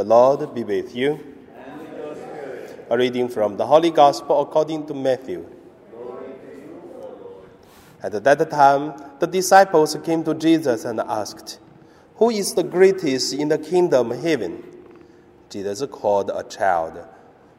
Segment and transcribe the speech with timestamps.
[0.00, 1.20] The Lord be with you.
[2.88, 5.44] A reading from the Holy Gospel according to Matthew.
[8.02, 11.58] At that time, the disciples came to Jesus and asked,
[12.14, 14.64] Who is the greatest in the kingdom of heaven?
[15.50, 17.06] Jesus called a child,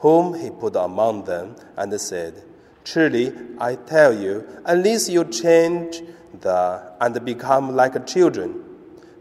[0.00, 2.44] whom he put among them, and said,
[2.84, 6.02] Truly, I tell you, unless you change
[6.38, 8.62] the, and become like children,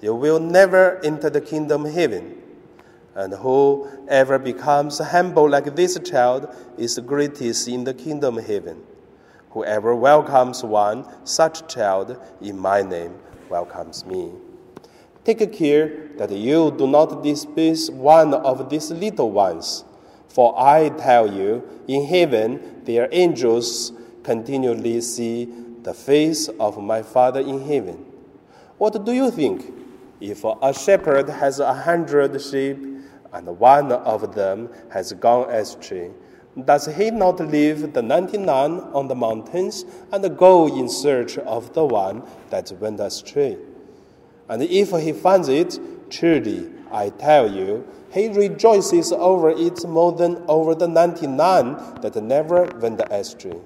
[0.00, 2.38] you will never enter the kingdom of heaven.
[3.14, 8.82] And whoever becomes humble like this child is the greatest in the kingdom of heaven.
[9.50, 13.14] Whoever welcomes one such child in my name
[13.50, 14.32] welcomes me.
[15.24, 19.84] Take care that you do not despise one of these little ones.
[20.28, 23.92] For I tell you, in heaven their angels
[24.22, 28.06] continually see the face of my Father in heaven.
[28.78, 29.70] What do you think?
[30.20, 32.91] If a shepherd has a hundred sheep,
[33.32, 36.10] and one of them has gone astray,
[36.64, 41.72] does he not leave the ninety nine on the mountains and go in search of
[41.72, 43.56] the one that went astray?
[44.48, 45.78] And if he finds it,
[46.10, 52.22] truly, I tell you, he rejoices over it more than over the ninety nine that
[52.22, 53.56] never went astray.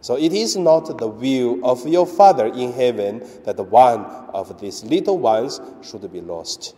[0.00, 4.84] So it is not the will of your Father in heaven that one of these
[4.84, 6.74] little ones should be lost.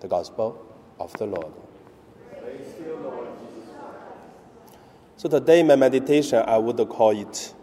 [0.00, 0.73] The Gospel
[1.04, 1.52] of the Lord.
[5.16, 7.54] So today, my meditation, I would call it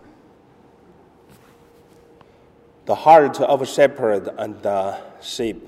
[2.86, 5.68] the heart of a shepherd and the sheep.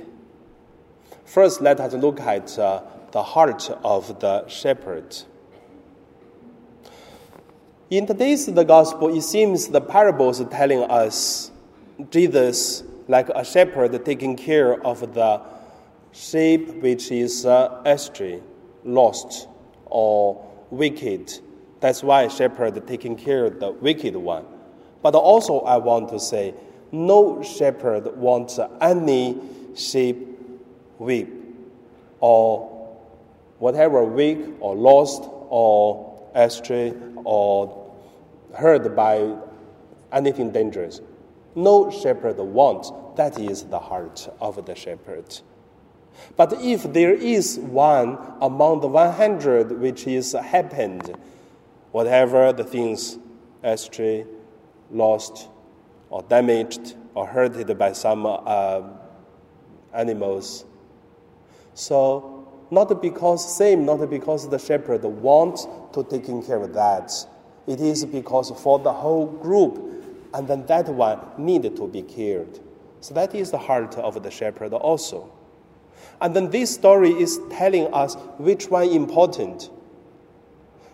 [1.26, 5.18] First, let us look at uh, the heart of the shepherd.
[7.90, 11.52] In today's the gospel, it seems the parables are telling us
[12.12, 15.42] Jesus like a shepherd taking care of the
[16.14, 18.42] sheep which is uh, astray,
[18.86, 19.48] lost,
[19.86, 21.32] or wicked
[21.84, 24.46] that's why shepherd taking care of the wicked one.
[25.02, 26.54] But also I want to say,
[26.94, 29.38] no shepherd wants any
[29.76, 30.40] sheep
[30.98, 31.28] weak
[32.22, 32.96] or
[33.60, 36.94] whatever weak or lost or astray
[37.26, 37.94] or
[38.56, 39.36] hurt by
[40.14, 41.02] anything dangerous.
[41.54, 42.94] No shepherd wants.
[43.18, 45.38] That is the heart of the shepherd.
[46.36, 51.16] But if there is one among the 100 which is happened,
[51.92, 53.18] whatever the things
[53.64, 54.26] astray,
[54.92, 55.48] lost,
[56.10, 58.82] or damaged, or hurted by some uh,
[59.94, 60.66] animals.
[61.74, 67.12] So, not because same, not because the shepherd wants to taking care of that.
[67.68, 69.80] It is because for the whole group,
[70.34, 72.60] and then that one needed to be cared.
[73.00, 75.32] So that is the heart of the shepherd also.
[76.22, 79.70] And then this story is telling us which one important.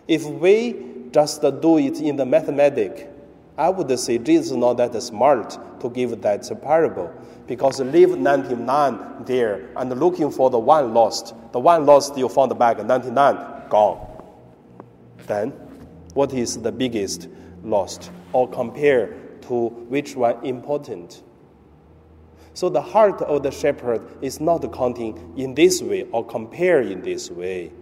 [0.08, 3.02] If we just do it in the mathematics,
[3.56, 7.12] I would say Jesus is not that smart to give that parable
[7.46, 11.34] because leave 99 there and looking for the one lost.
[11.52, 14.06] The one lost you found back, 99 gone.
[15.26, 15.50] Then,
[16.14, 17.28] what is the biggest
[17.62, 18.10] lost?
[18.32, 21.22] Or compare to which one important?
[22.54, 27.00] So the heart of the shepherd is not counting in this way or compare in
[27.02, 27.72] this way.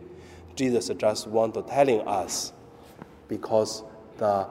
[0.55, 2.53] Jesus just want to telling us
[3.29, 3.83] because
[4.19, 4.47] the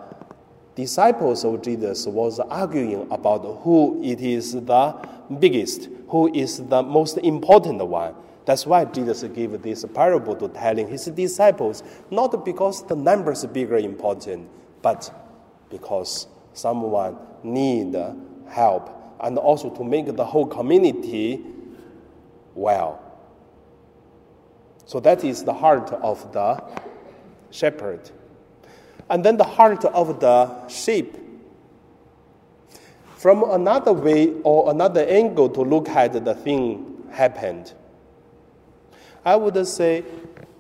[0.76, 5.08] disciples of Jesus was arguing about who it is the
[5.40, 8.16] biggest, who is the most important one.
[8.46, 13.78] That's why Jesus gave this parable to telling his disciples, not because the numbers bigger
[13.78, 14.50] important,
[14.82, 15.12] but
[15.70, 17.96] because someone need
[18.48, 21.44] help and also to make the whole community
[22.54, 23.02] well.
[24.86, 26.64] So that is the heart of the
[27.52, 28.10] shepherd
[29.10, 31.18] and then the heart of the sheep.
[33.16, 37.74] From another way or another angle to look at the thing happened,
[39.26, 40.04] I would say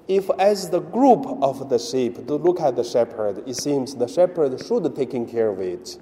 [0.08, 4.08] if as the group of the sheep to look at the shepherd, it seems the
[4.08, 5.98] shepherd should taking care of it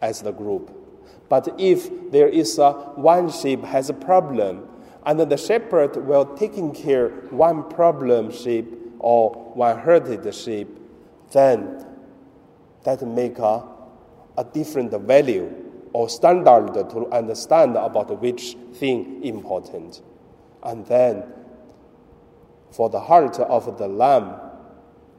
[0.00, 0.85] as the group.
[1.28, 4.68] But if there is a, one sheep has a problem,
[5.04, 8.66] and the shepherd will taking care one problem sheep
[8.98, 10.68] or one hurted sheep,
[11.32, 11.84] then
[12.84, 13.64] that make a,
[14.36, 15.52] a different value
[15.92, 20.02] or standard to understand about which thing important.
[20.62, 21.24] And then
[22.70, 24.34] for the heart of the lamb,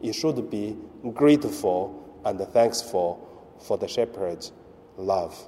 [0.01, 0.77] it should be
[1.13, 4.51] grateful and thankful for the shepherd's
[4.97, 5.47] love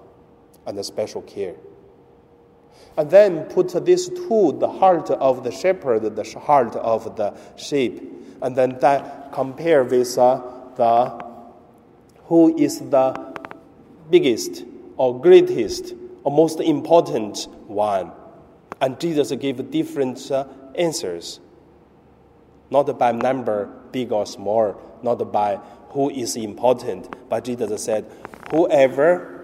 [0.70, 1.56] and special care.
[2.96, 8.04] And then put this to the heart of the shepherd, the heart of the sheep.
[8.42, 10.42] And then that compare with uh,
[10.76, 11.26] the
[12.26, 13.36] who is the
[14.10, 14.64] biggest
[14.98, 15.94] or greatest
[16.24, 18.12] or most important one.
[18.80, 20.46] And Jesus gave different uh,
[20.76, 21.40] answers.
[22.70, 28.06] Not by number, big or small, not by who is important, but Jesus said,
[28.52, 29.39] Whoever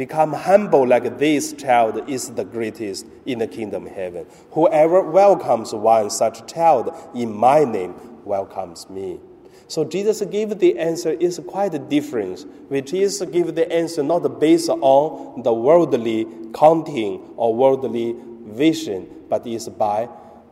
[0.00, 4.24] become humble like this child is the greatest in the kingdom of heaven.
[4.52, 7.94] Whoever welcomes one such child in my name
[8.24, 9.20] welcomes me.
[9.68, 14.40] So Jesus gave the answer is quite a different, which is give the answer not
[14.40, 18.16] based on the worldly counting or worldly
[18.46, 20.08] vision, but is by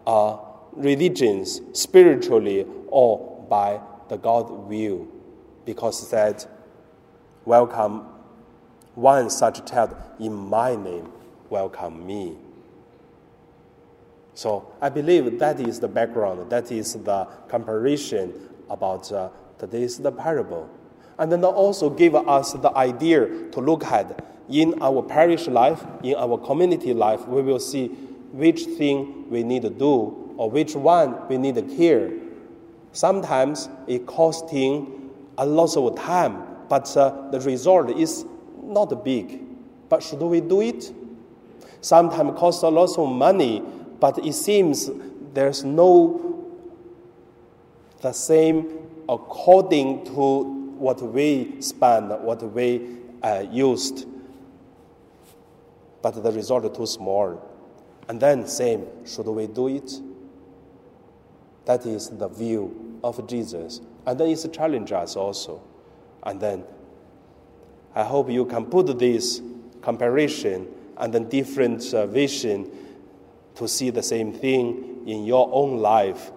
[0.06, 0.37] uh,
[0.73, 3.81] religions, spiritually, or by
[4.11, 5.09] the God will,
[5.65, 6.47] because that
[7.47, 8.05] welcome
[8.99, 11.09] one such child in my name,
[11.49, 12.37] welcome me.
[14.35, 18.35] So I believe that is the background, that is the comparison
[18.69, 20.69] about uh, today's the parable.
[21.17, 26.17] And then also give us the idea to look at in our parish life, in
[26.17, 27.89] our community life, we will see
[28.33, 32.11] which thing we need to do or which one we need to care.
[32.93, 38.25] Sometimes it costing a lot of time, but uh, the result is
[38.69, 39.41] not big.
[39.88, 40.93] But should we do it?
[41.81, 43.62] Sometimes cost a lot of money,
[44.00, 44.91] but it seems
[45.32, 46.25] there's no
[48.00, 48.79] the same
[49.09, 50.43] according to
[50.79, 54.06] what we spend, what we uh, used.
[56.03, 57.44] But the result is too small.
[58.09, 59.93] And then same, should we do it?
[61.64, 63.81] That is the view of Jesus.
[64.06, 65.62] And then it's challenge us also.
[66.23, 66.64] And then
[67.94, 69.40] I hope you can put this
[69.82, 72.70] comparison and then different uh, vision
[73.55, 76.31] to see the same thing in your own life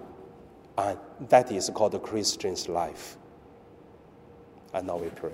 [0.78, 0.98] and
[1.30, 3.18] that is called the Christian's life.
[4.74, 5.34] And now we pray.